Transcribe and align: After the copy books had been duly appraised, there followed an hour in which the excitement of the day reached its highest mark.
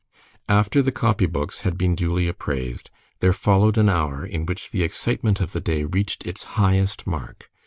After 0.49 0.81
the 0.81 0.91
copy 0.91 1.27
books 1.27 1.59
had 1.59 1.77
been 1.77 1.93
duly 1.93 2.27
appraised, 2.27 2.89
there 3.19 3.33
followed 3.37 3.77
an 3.77 3.87
hour 3.87 4.25
in 4.25 4.47
which 4.47 4.71
the 4.71 4.81
excitement 4.81 5.39
of 5.39 5.51
the 5.51 5.61
day 5.61 5.83
reached 5.83 6.25
its 6.25 6.41
highest 6.57 7.05
mark. 7.05 7.51